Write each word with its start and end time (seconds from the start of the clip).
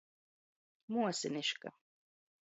Muosiniška. 0.91 1.69